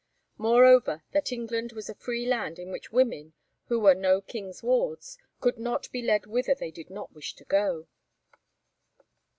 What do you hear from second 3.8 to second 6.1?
no king's wards, could not be